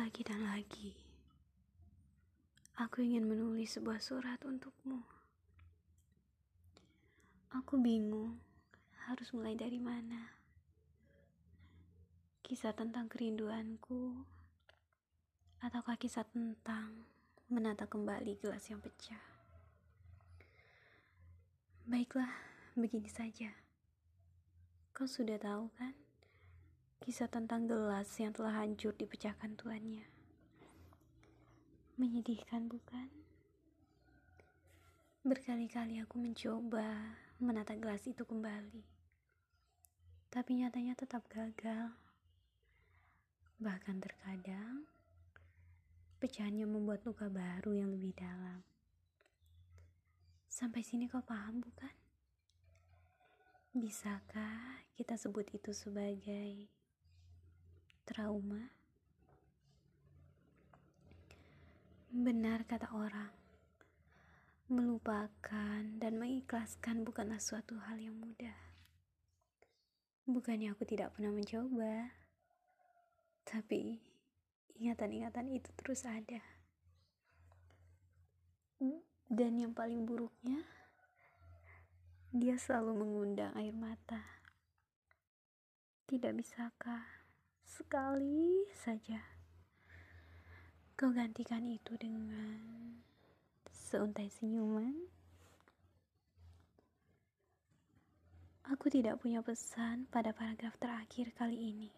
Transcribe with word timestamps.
Lagi 0.00 0.24
dan 0.24 0.48
lagi, 0.48 0.96
aku 2.80 3.04
ingin 3.04 3.28
menulis 3.28 3.76
sebuah 3.76 4.00
surat 4.00 4.40
untukmu. 4.48 5.04
Aku 7.52 7.76
bingung 7.76 8.40
harus 9.04 9.28
mulai 9.36 9.52
dari 9.60 9.76
mana. 9.76 10.32
Kisah 12.40 12.72
tentang 12.72 13.12
kerinduanku, 13.12 14.24
ataukah 15.60 16.00
kisah 16.00 16.24
tentang 16.32 17.04
menata 17.52 17.84
kembali 17.84 18.40
gelas 18.40 18.72
yang 18.72 18.80
pecah? 18.80 19.20
Baiklah, 21.84 22.32
begini 22.72 23.12
saja. 23.12 23.52
Kau 24.96 25.04
sudah 25.04 25.36
tahu 25.36 25.68
kan? 25.76 25.92
Kisah 27.00 27.32
tentang 27.32 27.64
gelas 27.64 28.12
yang 28.20 28.36
telah 28.36 28.60
hancur 28.60 28.92
dipecahkan 28.92 29.56
tuannya. 29.56 30.04
Menyedihkan 31.96 32.68
bukan? 32.68 33.08
Berkali-kali 35.24 35.96
aku 36.04 36.20
mencoba 36.20 37.16
menata 37.40 37.72
gelas 37.80 38.04
itu 38.04 38.20
kembali. 38.20 38.84
Tapi 40.28 40.60
nyatanya 40.60 40.92
tetap 40.92 41.24
gagal. 41.32 41.88
Bahkan 43.56 43.96
terkadang, 44.04 44.84
pecahannya 46.20 46.68
membuat 46.68 47.00
luka 47.08 47.32
baru 47.32 47.80
yang 47.80 47.88
lebih 47.96 48.12
dalam. 48.12 48.60
Sampai 50.52 50.84
sini 50.84 51.08
kau 51.08 51.24
paham 51.24 51.64
bukan? 51.64 51.96
Bisakah 53.72 54.84
kita 54.92 55.16
sebut 55.16 55.48
itu 55.56 55.72
sebagai 55.72 56.79
trauma. 58.10 58.74
Benar 62.10 62.66
kata 62.66 62.90
orang, 62.90 63.30
melupakan 64.66 65.86
dan 66.02 66.18
mengikhlaskan 66.18 67.06
bukanlah 67.06 67.38
suatu 67.38 67.78
hal 67.86 68.02
yang 68.02 68.18
mudah. 68.18 68.58
Bukannya 70.26 70.74
aku 70.74 70.82
tidak 70.90 71.14
pernah 71.14 71.30
mencoba, 71.30 72.10
tapi 73.46 74.02
ingatan-ingatan 74.82 75.46
itu 75.54 75.70
terus 75.78 76.02
ada. 76.02 76.42
Dan 79.30 79.54
yang 79.54 79.70
paling 79.70 80.02
buruknya, 80.02 80.66
dia 82.34 82.58
selalu 82.58 83.06
mengundang 83.06 83.54
air 83.54 83.70
mata. 83.70 84.42
Tidak 86.10 86.34
bisakah 86.34 87.19
sekali 87.70 88.66
saja 88.74 89.22
kau 90.98 91.14
gantikan 91.14 91.62
itu 91.70 91.94
dengan 91.94 92.58
seuntai 93.70 94.26
senyuman. 94.26 94.92
Aku 98.74 98.90
tidak 98.90 99.22
punya 99.22 99.38
pesan 99.40 100.10
pada 100.10 100.34
paragraf 100.34 100.74
terakhir 100.82 101.30
kali 101.38 101.72
ini. 101.72 101.90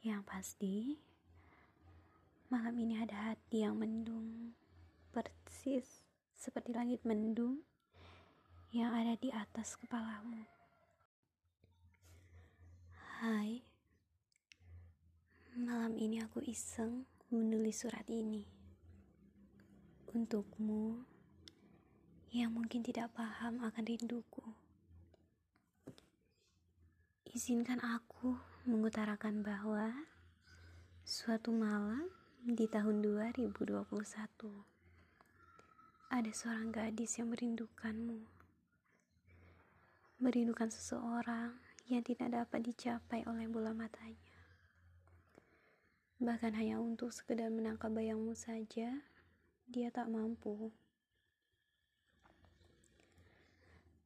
Yang 0.00 0.22
pasti, 0.24 0.76
malam 2.48 2.74
ini 2.80 2.96
ada 2.96 3.36
hati 3.36 3.60
yang 3.62 3.76
mendung, 3.76 4.56
persis 5.12 6.00
seperti 6.32 6.72
langit 6.72 7.04
mendung 7.04 7.60
yang 8.72 8.90
ada 8.90 9.20
di 9.20 9.28
atas 9.30 9.76
kepalamu. 9.78 10.55
Ini 15.96 16.28
aku 16.28 16.44
iseng 16.44 17.08
menulis 17.32 17.80
surat 17.80 18.04
ini 18.12 18.44
untukmu 20.12 21.00
yang 22.36 22.52
mungkin 22.52 22.84
tidak 22.84 23.16
paham 23.16 23.64
akan 23.64 23.80
rinduku. 23.80 24.44
Izinkan 27.32 27.80
aku 27.80 28.36
mengutarakan 28.68 29.40
bahwa 29.40 29.88
suatu 31.00 31.56
malam 31.56 32.12
di 32.44 32.68
tahun 32.68 33.00
2021 33.00 33.56
ada 36.12 36.32
seorang 36.36 36.76
gadis 36.76 37.16
yang 37.16 37.32
merindukanmu. 37.32 38.20
Merindukan 40.20 40.68
seseorang 40.68 41.56
yang 41.88 42.04
tidak 42.04 42.36
dapat 42.36 42.68
dicapai 42.68 43.24
oleh 43.24 43.48
bola 43.48 43.72
matanya. 43.72 44.35
Bahkan 46.16 46.56
hanya 46.56 46.80
untuk 46.80 47.12
sekedar 47.12 47.52
menangkap 47.52 47.92
bayangmu 47.92 48.32
saja, 48.32 49.04
dia 49.68 49.88
tak 49.92 50.08
mampu. 50.08 50.72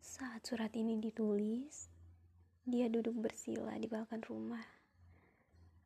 Saat 0.00 0.48
surat 0.48 0.72
ini 0.72 0.96
ditulis, 0.96 1.92
dia 2.64 2.88
duduk 2.88 3.12
bersila 3.12 3.76
di 3.76 3.84
balkon 3.84 4.24
rumah, 4.24 4.64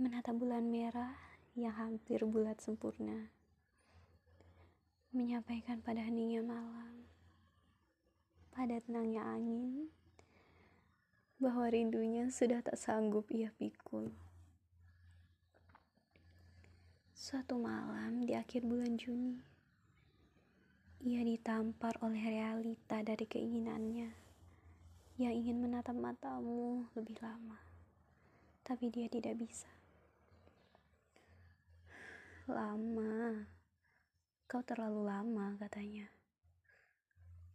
menatap 0.00 0.40
bulan 0.40 0.64
merah 0.64 1.12
yang 1.52 1.76
hampir 1.76 2.24
bulat 2.24 2.64
sempurna, 2.64 3.28
menyampaikan 5.12 5.84
pada 5.84 6.00
heningnya 6.00 6.40
malam, 6.40 7.04
pada 8.56 8.80
tenangnya 8.80 9.20
angin, 9.20 9.92
bahwa 11.36 11.68
rindunya 11.68 12.32
sudah 12.32 12.64
tak 12.64 12.80
sanggup 12.80 13.28
ia 13.28 13.52
pikul. 13.60 14.16
Suatu 17.26 17.58
malam 17.58 18.22
di 18.22 18.38
akhir 18.38 18.62
bulan 18.62 18.94
Juni, 18.94 19.34
ia 21.02 21.26
ditampar 21.26 21.98
oleh 21.98 22.22
realita 22.22 23.02
dari 23.02 23.26
keinginannya 23.26 24.14
yang 25.18 25.34
ingin 25.34 25.58
menatap 25.58 25.98
matamu 25.98 26.86
lebih 26.94 27.18
lama, 27.18 27.58
tapi 28.62 28.94
dia 28.94 29.10
tidak 29.10 29.42
bisa. 29.42 29.66
Lama, 32.46 33.42
kau 34.46 34.62
terlalu 34.62 35.10
lama, 35.10 35.58
katanya. 35.58 36.06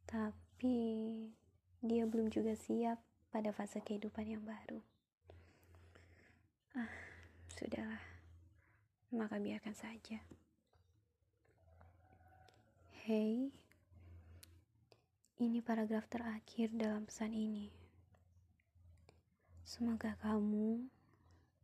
Tapi 0.04 0.84
dia 1.80 2.04
belum 2.12 2.28
juga 2.28 2.60
siap 2.60 3.00
pada 3.31 3.56
fase 3.56 3.80
kehidupan 3.80 4.36
yang 4.36 4.44
baru. 4.44 4.84
Ah, 6.76 6.92
sudahlah 7.56 8.11
maka 9.12 9.44
biarkan 9.44 9.76
saja. 9.76 10.24
Hei, 13.04 13.52
ini 15.44 15.60
paragraf 15.60 16.08
terakhir 16.08 16.72
dalam 16.72 17.04
pesan 17.04 17.36
ini. 17.36 17.68
Semoga 19.68 20.16
kamu 20.24 20.88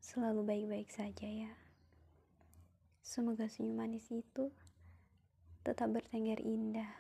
selalu 0.03 0.43
baik-baik 0.43 0.91
saja 0.91 1.23
ya. 1.23 1.53
Semoga 2.99 3.47
senyum 3.47 3.79
manis 3.79 4.11
itu 4.11 4.51
tetap 5.63 5.87
bertengger 5.91 6.43
indah 6.43 6.91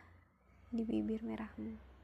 di 0.71 0.87
bibir 0.87 1.27
merahmu. 1.27 1.96